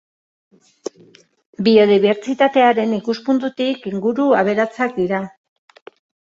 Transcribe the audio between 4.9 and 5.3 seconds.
dira.